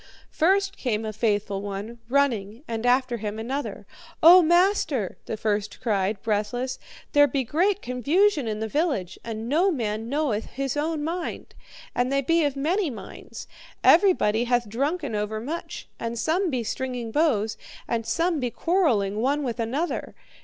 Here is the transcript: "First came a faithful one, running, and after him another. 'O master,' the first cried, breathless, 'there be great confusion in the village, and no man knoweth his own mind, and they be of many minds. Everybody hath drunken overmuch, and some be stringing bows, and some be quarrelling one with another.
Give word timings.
"First 0.31 0.77
came 0.77 1.05
a 1.05 1.13
faithful 1.13 1.61
one, 1.61 1.99
running, 2.09 2.63
and 2.67 2.87
after 2.87 3.17
him 3.17 3.37
another. 3.37 3.85
'O 4.23 4.41
master,' 4.41 5.19
the 5.27 5.37
first 5.37 5.79
cried, 5.79 6.19
breathless, 6.23 6.79
'there 7.11 7.27
be 7.27 7.43
great 7.43 7.83
confusion 7.83 8.47
in 8.47 8.61
the 8.61 8.67
village, 8.67 9.19
and 9.23 9.47
no 9.47 9.69
man 9.69 10.09
knoweth 10.09 10.45
his 10.45 10.75
own 10.75 11.03
mind, 11.03 11.53
and 11.93 12.11
they 12.11 12.21
be 12.23 12.43
of 12.45 12.55
many 12.55 12.89
minds. 12.89 13.45
Everybody 13.83 14.45
hath 14.45 14.67
drunken 14.67 15.13
overmuch, 15.13 15.87
and 15.99 16.17
some 16.17 16.49
be 16.49 16.63
stringing 16.63 17.11
bows, 17.11 17.55
and 17.87 18.03
some 18.03 18.39
be 18.39 18.49
quarrelling 18.49 19.21
one 19.21 19.43
with 19.43 19.59
another. 19.59 20.15